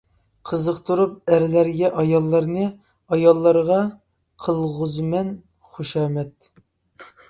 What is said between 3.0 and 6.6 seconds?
ئاياللارغا قىلغۇزىمەن خۇشامەت.